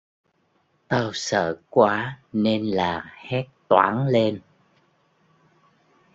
Tao 0.87 1.11
sợ 1.13 1.57
quá 1.69 2.19
nên 2.33 2.65
là 2.65 3.13
hét 3.17 3.43
toáng 3.69 4.07
lên 4.07 4.39